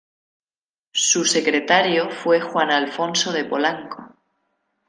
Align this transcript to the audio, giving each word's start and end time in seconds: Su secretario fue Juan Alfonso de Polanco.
Su 0.95 1.25
secretario 1.25 2.09
fue 2.09 2.41
Juan 2.41 2.71
Alfonso 2.71 3.31
de 3.31 3.45
Polanco. 3.45 4.15